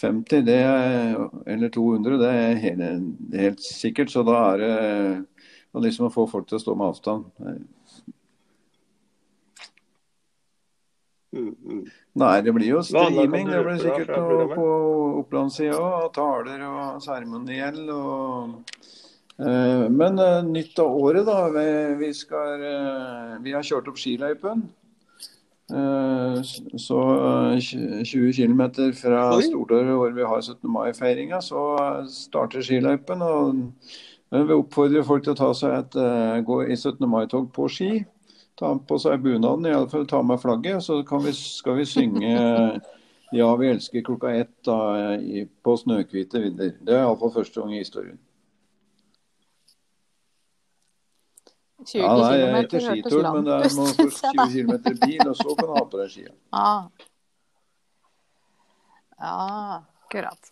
[0.00, 1.16] 50 det er,
[1.50, 4.12] eller 200, det er helt, helt sikkert.
[4.12, 7.30] Så da er det liksom å få folk til å stå med avstand.
[11.34, 11.84] Mm, mm.
[12.22, 13.48] Nei, det blir jo streaming.
[13.50, 14.66] Det blir sikkert noe på
[15.24, 16.12] Opplandssida òg.
[16.14, 17.82] Taler og seremoniell.
[17.90, 18.60] og
[19.38, 21.48] Eh, men eh, nytt av året, da.
[21.98, 24.68] Vi, skal, eh, vi har kjørt opp skiløypen.
[25.64, 26.98] Så
[27.64, 28.60] 20 km
[28.92, 30.68] fra Stortorget, hvor vi har 17.
[30.68, 31.62] mai-feiringa, så
[32.12, 33.22] starter skiløypen.
[33.24, 33.62] og
[34.30, 35.96] Vi oppfordrer folk til å ta seg et,
[36.44, 37.08] gå i 17.
[37.08, 38.04] mai-tog på ski.
[38.58, 40.82] Ta på seg bunaden, iallfall ta med flagget.
[40.84, 42.34] Så vi, skal vi synge
[43.34, 44.76] 'Ja, vi elsker' klokka ett da,
[45.62, 46.76] på snøhvite vidder.
[46.80, 48.18] Det er iallfall første gang i historien.
[51.84, 54.46] 20 Ja, nei, jeg er ikke skitur, men det er må først 20 da.
[54.54, 56.34] km bil, og så kan du ha på deg skia.
[56.54, 56.86] Ah.
[59.18, 60.50] Ja, akkurat.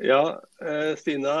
[0.00, 1.34] Ja, eh, Stina.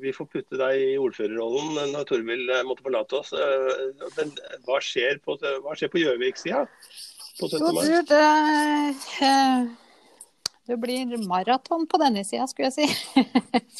[0.00, 3.32] Eh, Vi får putte deg i ordførerrollen når Torvild eh, måtte forlate oss.
[3.36, 4.32] Eh, Men
[4.66, 6.64] hva skjer på, hva skjer på Gjøvik-sida?
[7.40, 7.60] På 17.
[7.60, 7.86] Jo, mai?
[7.86, 8.20] du, det,
[9.28, 9.64] eh,
[10.70, 12.88] det blir maraton på denne sida, skulle jeg si.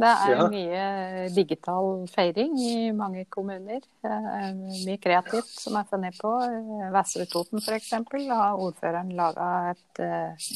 [0.00, 0.44] Det er Ja.
[0.48, 3.82] mye digital feiring i mange kommuner.
[4.06, 4.52] Eh,
[4.86, 6.30] Mye kreativt som er funnet på.
[6.46, 7.90] Eh, Vestre Toten f.eks.
[8.30, 10.48] har ordføreren laga et eh,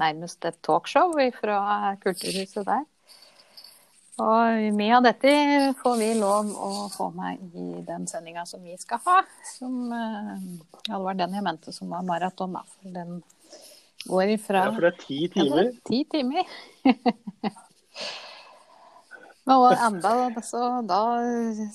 [0.00, 2.82] nærmest et talkshow fra kulturhuset der.
[4.22, 5.30] Og mye av dette
[5.80, 9.18] får vi lov å få med i den sendinga som vi skal ha.
[9.56, 10.36] Som, eh,
[10.86, 12.62] ja, det var den jeg mente som var maraton, da.
[12.76, 13.22] For den
[14.06, 15.64] går ifra Ja, for det er ti timer.
[15.64, 16.44] er Ti timer.
[19.52, 20.12] Og enda,
[20.46, 21.00] så da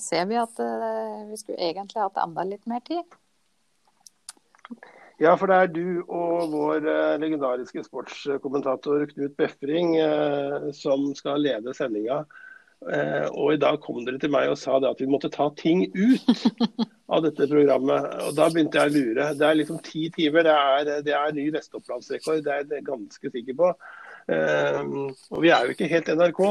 [0.00, 3.04] ser vi at eh, vi skulle egentlig hatt enda litt mer tid.
[5.18, 11.42] Ja, for det er du og vår eh, legendariske sportskommentator Knut Befring eh, som skal
[11.42, 12.20] lede sendinga.
[12.86, 15.48] Eh, og i dag kom dere til meg og sa det at vi måtte ta
[15.58, 16.44] ting ut
[17.14, 18.06] av dette programmet.
[18.28, 19.28] Og da begynte jeg å lure.
[19.40, 20.46] Det er liksom ti timer.
[20.46, 23.74] Det er, det er ny Vestopplandsrekord, det er jeg ganske sikker på.
[24.28, 26.44] Og vi er jo ikke helt NRK.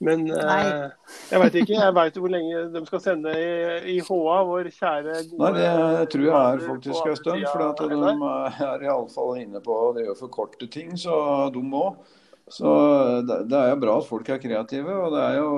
[0.00, 0.86] Men uh,
[1.28, 1.74] jeg veit ikke.
[1.76, 3.50] Jeg veit hvor lenge de skal sende i,
[3.94, 7.44] i HA, vår kjære gode Nei, det tror jeg er faktisk en stund.
[7.50, 8.62] For de der.
[8.70, 11.20] er iallfall inne på det å forkorte ting, så
[11.52, 12.16] de òg.
[12.50, 12.70] Så
[13.22, 14.96] det, det er jo bra at folk er kreative.
[15.04, 15.50] Og det er jo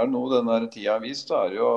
[0.00, 1.68] er noe denne tida har vist, det er jo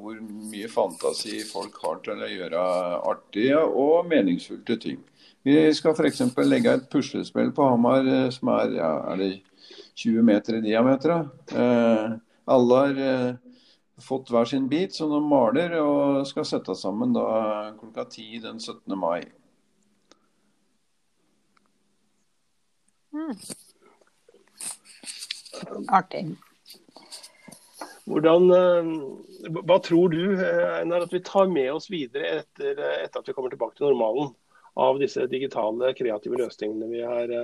[0.00, 0.16] hvor
[0.48, 2.64] mye fantasi folk har til å gjøre
[3.12, 4.98] artige og meningsfylte ting.
[5.46, 6.24] Vi skal f.eks.
[6.48, 9.30] legge et puslespill på Hamar eh, som er, ja, er det
[9.98, 11.14] 20 meter i diameter.
[11.50, 12.16] Eh,
[12.48, 13.34] alle har eh,
[14.02, 17.26] fått hver sin bit som de maler og skal sette sammen da
[17.80, 18.94] klokka 10 den 17.
[18.98, 19.24] mai.
[25.88, 26.28] Artig.
[28.08, 28.92] Hvordan, eh,
[29.68, 33.28] hva tror du eh, Einar, at vi tar med oss videre etter, eh, etter at
[33.28, 34.32] vi kommer tilbake til normalen
[34.78, 37.34] av disse digitale, kreative løsningene vi har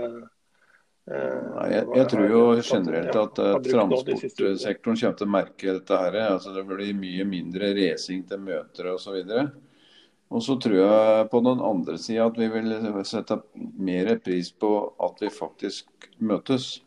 [1.04, 6.16] Jeg, jeg tror jo generelt at eh, transportsektoren kommer til å merke dette her.
[6.30, 9.18] Altså det blir mye mindre racing til møter osv.
[10.32, 12.72] Og så tror jeg på den andre sida at vi vil
[13.04, 14.72] sette mer pris på
[15.04, 16.78] at vi faktisk møtes.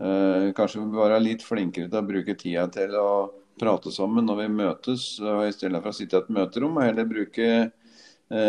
[0.00, 3.12] Eh, kanskje vi må være litt flinkere til å bruke tida til å
[3.60, 6.80] prate sammen når vi møtes, og i stedet for å sitte i et møterom.
[6.80, 7.68] eller Heller bruke eh,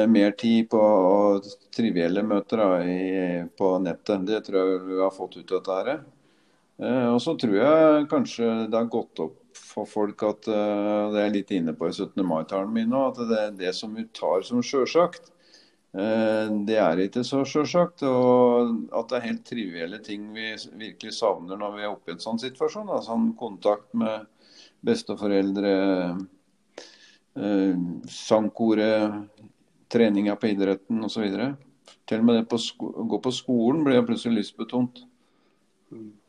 [0.08, 0.82] mer tid på
[1.76, 4.24] trivielle møter da, i, på nettet.
[4.30, 5.80] Det tror jeg vi har fått ut av dette.
[5.91, 6.04] her.
[6.82, 11.22] Eh, og så tror jeg kanskje det har gått opp for folk at eh, det
[11.22, 12.17] er litt inne på i 17.
[12.26, 15.30] mai-talen min nå, at det er det som vi tar som sjølsagt.
[15.93, 18.04] Eh, Det er ikke så sjølsagt.
[18.10, 22.15] Og at det er helt trivielle ting vi virkelig savner når vi er oppe i
[22.17, 22.89] en sånn situasjon.
[22.89, 23.02] Da.
[23.06, 24.26] Sånn kontakt med
[24.84, 25.76] besteforeldre,
[27.38, 27.76] eh,
[28.10, 29.30] sangkoret,
[29.93, 31.25] treninga på idretten osv.
[32.10, 34.95] Til og med det på sko å gå på skolen blir plutselig lystbetont.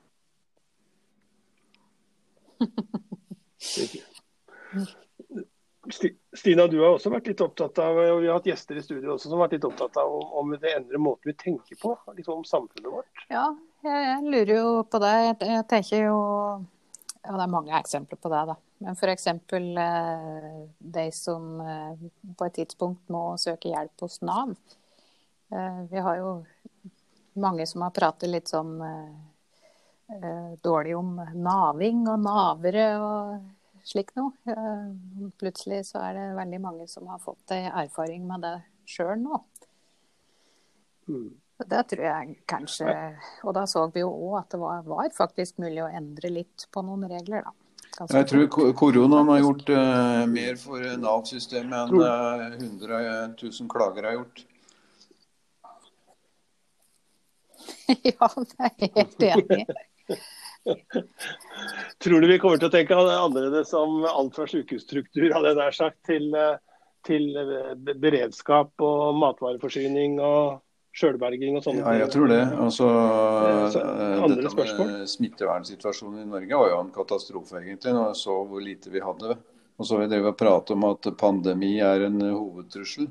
[5.93, 8.85] Sti- Stina, du har også vært litt opptatt av, og vi har hatt gjester i
[8.85, 11.77] studio også som har vært litt opptatt av om, om det endrer måten vi tenker
[11.81, 13.25] på, liksom om samfunnet vårt.
[13.29, 13.51] Ja,
[13.85, 15.13] jeg, jeg lurer jo på det.
[15.27, 16.17] Jeg, jeg tenker jo
[17.25, 18.55] Ja, det er mange eksempler på det, da.
[18.85, 19.27] Men f.eks.
[19.27, 20.57] Eh,
[20.97, 22.03] de som eh,
[22.37, 24.53] på et tidspunkt må søke hjelp hos Nav.
[25.49, 26.35] Eh, vi har jo
[27.41, 28.77] mange som har pratet litt sånn
[30.63, 34.37] dårlig om naving og navere og slik noe.
[35.41, 38.53] Plutselig så er det veldig mange som har fått ei erfaring med det
[38.87, 39.41] sjøl nå.
[41.09, 41.33] Mm.
[41.71, 42.95] Det tror jeg kanskje
[43.47, 46.67] Og da så vi jo òg at det var, var faktisk mulig å endre litt
[46.75, 47.53] på noen regler, da.
[47.95, 54.09] Ganske Jeg tror koronaen har gjort uh, mer for Nav-systemet enn uh, 100 000 klager
[54.11, 54.45] har gjort.
[58.11, 60.17] Ja, det er jeg helt enig i.
[61.99, 65.77] Tror du vi kommer til å tenke annerledes om alt fra sykehusstruktur hadde jeg nær
[65.77, 66.57] sagt, til, eh,
[67.07, 70.64] til eh, beredskap og matvareforsyning og
[70.95, 71.89] sjølberging og sånne ting.
[71.89, 72.43] Ja, jeg tror det.
[72.65, 72.89] Altså,
[73.75, 74.93] så, eh, andre spørsmål?
[75.11, 79.37] smittevernsituasjonen i Norge var jo en katastrofe, egentlig, når jeg så hvor lite vi hadde.
[79.75, 83.09] Og så har vi drevet og pratet om at pandemi er en eh, hovedtrussel.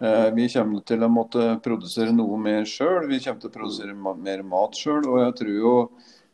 [0.00, 3.08] Eh, Vi kommer til å måtte produsere noe mer sjøl.
[3.08, 5.06] Vi kommer til å produsere mer mat sjøl.
[5.08, 5.74] Og jeg tror jo,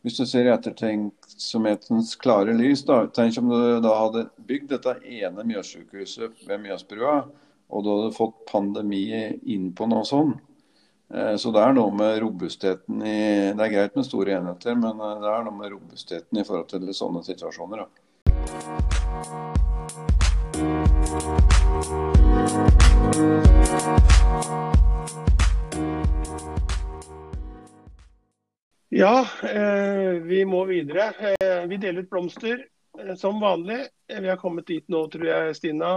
[0.03, 2.83] hvis du ser i ettertenksomhetens klare lys.
[2.89, 3.05] Da.
[3.07, 7.21] Tenk om du da hadde bygd dette ene Mjøssykehuset ved Mjøsbrua,
[7.71, 9.05] og du hadde fått pandemi
[9.47, 10.43] inn på noe sånt.
[11.15, 13.17] Eh, så det er noe med robustheten i
[13.53, 16.71] Det er greit med store enheter, men eh, det er noe med robustheten i forhold
[16.73, 17.85] til sånne situasjoner.
[28.93, 29.15] Ja,
[29.53, 31.13] eh, vi må videre.
[31.69, 32.65] Vi deler ut blomster
[33.21, 33.83] som vanlig.
[34.09, 35.93] Vi har kommet dit nå, tror jeg, Stina.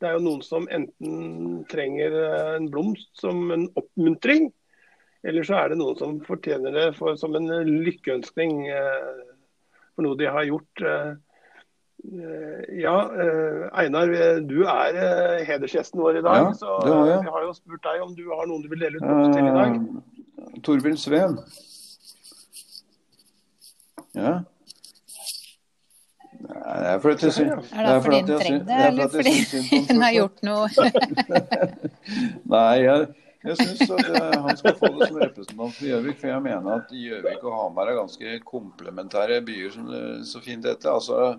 [0.00, 4.50] Eh, det er jo noen som enten trenger eh, en blomst som en oppmuntring,
[5.22, 8.62] eller så er det noen som fortjener det for, som en lykkeønskning
[9.92, 10.80] for noe de har gjort.
[12.72, 12.94] Ja,
[13.76, 14.14] Einar,
[14.48, 14.96] du er
[15.44, 16.46] hedersgjesten vår i dag.
[16.46, 17.18] Ja, så det har jeg.
[17.26, 19.44] jeg har jo spurt deg om du har noen du vil dele ut blomst til
[19.44, 19.76] i dag.
[20.40, 21.36] Eh, Torvild Sveen.
[24.16, 24.40] Ja.
[26.50, 29.34] Er Er det fordi hun trenger det, eller fordi
[29.88, 30.68] hun har gjort noe?
[32.54, 33.06] Nei, jeg,
[33.44, 36.20] jeg syns at eh, han skal få det som representant for Gjøvik.
[36.20, 40.68] For jeg mener at Gjøvik og Hamar er ganske komplementære byer, som det så fint
[40.68, 40.92] heter.
[40.92, 41.32] Altså,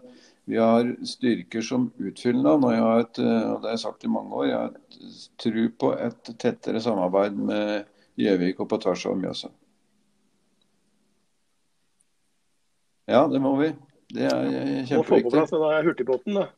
[0.50, 2.56] vi har styrker som utfyllende.
[2.58, 4.74] Og jeg har et, eh, og det har jeg sagt i mange år, jeg har
[4.74, 9.52] et tro på et tettere samarbeid med Gjøvik og på tvers av Mjøsa.
[13.12, 13.74] Ja, det må vi.
[14.12, 14.42] Det er
[14.90, 14.98] kjempeviktig.
[14.98, 16.42] Må få på plass den der hurtigbåten.
[16.42, 16.50] da.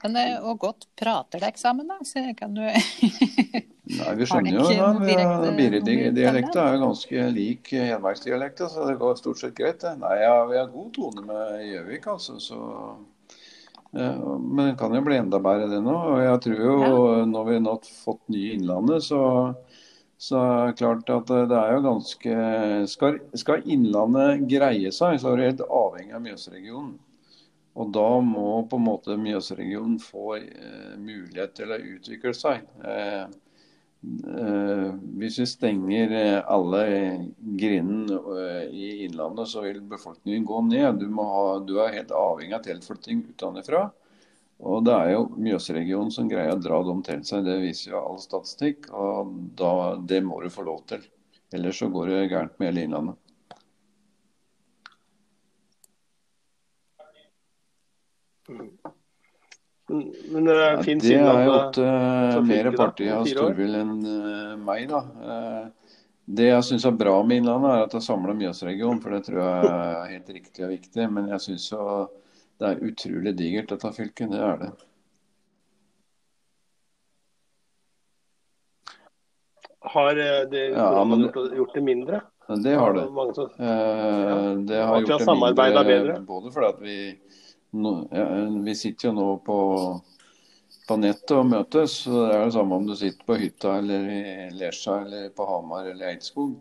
[0.00, 1.98] Men eh, og godt prater dere sammen, da?
[2.06, 2.62] Så kan du
[3.90, 4.90] Nei, vi skjønner jo da.
[5.02, 9.80] direkte Biredialekta er jo ganske lik hedmarksdialekta, så det går stort sett greit.
[9.82, 9.96] det.
[9.98, 12.36] Nei, ja, vi har god tone med Gjøvik, altså.
[12.38, 12.60] Så,
[13.98, 15.96] ja, men det kan jo bli enda bedre det nå.
[16.12, 16.76] Og jeg tror jo
[17.32, 19.24] når vi har fått ny Innlandet, så,
[20.20, 20.40] så
[20.76, 22.32] klart at det er jo ganske
[22.92, 26.98] Skal, skal Innlandet greie seg, så er det helt avhengig av Mjøsregionen.
[27.80, 32.66] Og da må på en måte Mjøsregionen få eh, mulighet til å utvikle seg.
[32.84, 33.22] Eh,
[34.34, 34.88] eh,
[35.22, 36.82] hvis vi stenger eh, alle
[37.62, 41.00] grindene eh, i Innlandet, så vil befolkningen gå ned.
[41.00, 43.86] Du, ha, du er helt avhengig av tilflytting utenfra.
[44.60, 47.46] Og det er jo Mjøsregionen som greier å dra dem til seg.
[47.46, 48.90] Det viser jo all statistikk.
[48.92, 51.06] Og da, det må du få lov til.
[51.56, 53.16] Ellers så går det gærent med hele Innlandet.
[59.90, 61.88] Men, men det er Ja, fint det er jo at til
[62.36, 65.00] for mer partier av fire enn uh, meg, da.
[65.18, 65.96] Uh,
[66.30, 69.00] Det jeg syns er bra med Innlandet, er at det samler Mjøsregionen.
[69.02, 71.08] For det tror jeg er helt riktig og viktig.
[71.10, 71.86] Men jeg syns jo
[72.60, 74.30] det er utrolig digert, dette fylket.
[74.34, 74.70] Det er det.
[79.90, 81.22] har eh, det Ja, men-
[81.56, 82.20] gjort, det mindre?
[82.62, 83.04] Det har det.
[83.34, 86.20] Som, Eh, Det har At gjort det mindre bedre.
[86.26, 87.18] både fordi at vi
[87.72, 90.02] ja, Vi sitter jo nå på,
[90.88, 92.04] på nettet og møtes.
[92.04, 95.46] så Det er det samme om du sitter på hytta eller i Lesja eller på
[95.46, 96.56] Hamar eller Eidskog.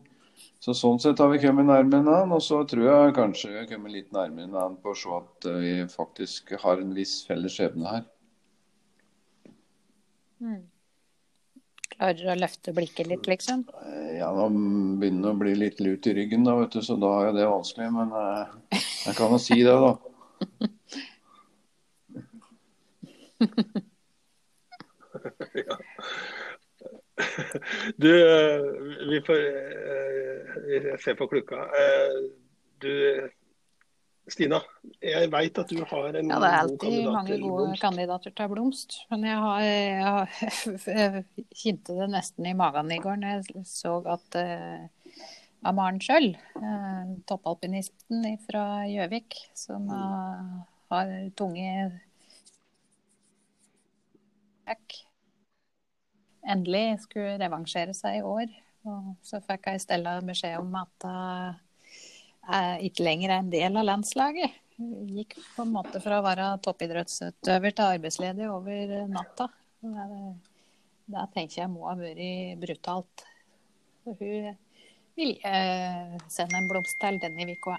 [0.60, 2.36] Så Sånn sett har vi kommet nærmere hverandre.
[2.36, 5.48] Og så tror jeg kanskje vi har kommet litt nærmere hverandre på å se at
[5.48, 8.04] eh, vi faktisk har en viss felles skjebne her.
[11.96, 13.64] Klarer å løfte blikket litt, liksom?
[13.86, 14.50] Eh, Ja, Nå
[15.00, 17.48] begynner det å bli litt lut i ryggen, da, vet du, så da er det
[17.48, 17.88] vanskelig.
[17.96, 18.46] Men eh,
[19.08, 19.94] jeg kan jo si det, da.
[28.04, 28.70] Du, eh,
[29.10, 29.42] vi får
[30.70, 31.66] Jeg ser på klokka.
[31.74, 32.22] Eh,
[32.80, 32.92] Du,
[34.30, 34.60] Stina.
[35.04, 39.02] Jeg veit at du har en Ja, det er alltid mange gode kandidater til blomst.
[39.12, 40.30] Men jeg har, jeg har
[41.02, 41.26] jeg
[41.64, 45.26] kjente det nesten i magen i går når jeg så at uh,
[45.68, 50.62] Amaren Schjøll, uh, toppalpinisten fra Gjøvik, som uh,
[50.94, 51.74] har tunge
[54.70, 55.02] back,
[56.48, 58.54] endelig skulle revansjere seg i år.
[58.88, 61.08] Og så fikk jeg Stella beskjed om at
[62.50, 64.56] jeg ikke lenger er en del av landslaget.
[64.80, 69.50] Jeg Gikk på en måte fra å være toppidrettsutøver til arbeidsledig over natta.
[69.84, 70.22] Det,
[71.12, 73.26] det tenker jeg må ha vært brutalt.
[74.06, 74.56] Så hun
[75.20, 77.76] vil eh, sende en blomst til denne uka.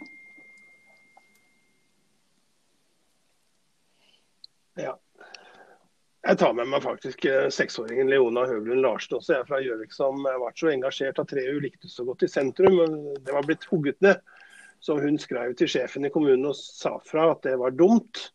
[4.81, 4.99] Ja.
[6.21, 9.95] Jeg tar med meg faktisk eh, seksåringen Leona Høglund Larsen også, jeg er fra Gjøvik,
[9.97, 12.77] som har vært så engasjert at treet hun likte så godt i sentrum.
[13.25, 14.21] Det var blitt hugget ned.
[14.85, 18.27] Så hun skrev til sjefen i kommunen og sa fra at det var dumt.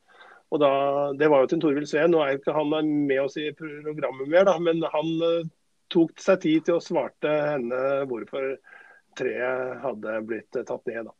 [0.53, 0.71] Og da,
[1.17, 2.13] Det var jo til Torvild Sveen.
[2.13, 2.73] Nå er ikke han
[3.05, 5.51] med oss i programmet mer, da, men han eh,
[5.93, 8.55] tok seg tid til å svarte henne hvorfor
[9.17, 11.05] treet hadde blitt tatt ned.
[11.05, 11.13] Da.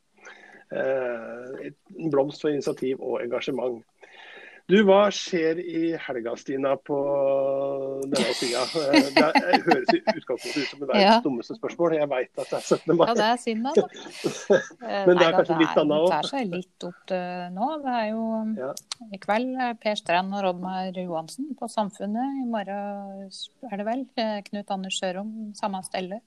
[0.76, 3.84] En blomst for initiativ og engasjement.
[4.66, 6.96] Du, Hva skjer i helga, Stina, på
[8.10, 8.64] denne sida?
[9.14, 11.18] Det høres i utgangspunktet ut som det verdens ja.
[11.22, 11.94] dummeste spørsmål.
[12.00, 12.96] Jeg veit at det er 17.
[12.98, 13.04] mai.
[13.06, 13.84] Ja, det er synd, da.
[15.06, 16.08] Men det er kanskje litt annet òg?
[16.08, 17.14] Det tar seg litt opp
[17.60, 17.68] nå.
[17.84, 18.24] Det er jo
[18.58, 18.72] ja.
[19.06, 22.40] i kveld Per Strand og Rodmar Johansen på Samfunnet.
[22.42, 23.30] I morgen
[23.70, 24.08] er det vel
[24.50, 26.24] Knut Anders Sørom, samme stelle.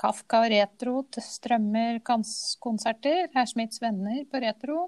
[0.00, 3.28] Kafka og Retro strømmer konserter.
[3.34, 4.86] Herr Smiths venner på Retro.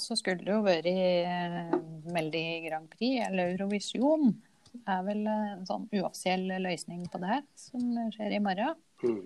[0.00, 1.72] Så skulle det jo vært eh,
[2.10, 4.34] Melodi Grand Prix, eller Eurovisjon.
[4.74, 8.78] Det er vel en sånn uoffisiell løsning på det her, som skjer i morgen.
[9.04, 9.22] Mm.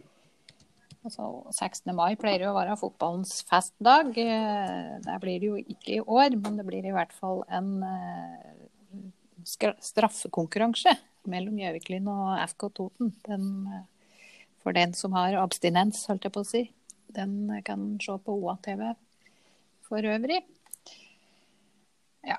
[1.07, 1.95] Altså, 16.
[1.97, 4.13] mai pleier jo å være fotballens festdag.
[4.19, 7.71] Eh, det blir det jo ikke i år, men det blir i hvert fall en
[7.87, 8.59] eh,
[9.47, 10.93] straffekonkurranse
[11.29, 13.13] mellom Gjøviklyn og FK Toten.
[13.29, 13.47] Den,
[14.61, 16.65] for den som har abstinens, holdt jeg på å si.
[17.15, 18.91] Den kan se på OA-TV
[19.89, 20.43] for øvrig.
[22.27, 22.39] Ja.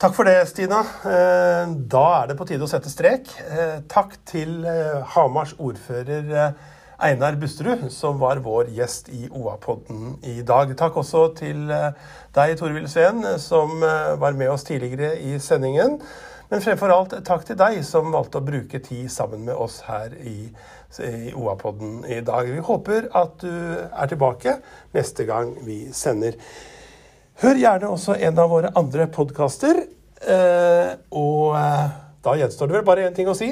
[0.00, 0.82] Takk for det, Stina.
[1.08, 3.30] Eh, da er det på tide å sette strek.
[3.44, 6.52] Eh, takk til eh, Hamars ordfører
[7.04, 10.76] Einar Busterud, som var vår gjest i OA-podden i dag.
[10.78, 15.98] Takk også til deg, Torvild Sveen, som var med oss tidligere i sendingen.
[16.52, 20.14] Men fremfor alt takk til deg som valgte å bruke tid sammen med oss her
[20.22, 20.52] i,
[21.02, 22.50] i OA-podden i dag.
[22.50, 24.58] Vi håper at du er tilbake
[24.94, 26.38] neste gang vi sender.
[27.42, 29.80] Hør gjerne også en av våre andre podkaster.
[30.24, 33.50] Eh, og eh, da gjenstår det vel bare én ting å si.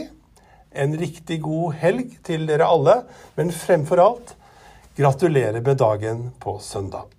[0.73, 3.03] En riktig god helg til dere alle,
[3.37, 4.37] men fremfor alt
[4.97, 7.11] gratulerer med dagen på søndag.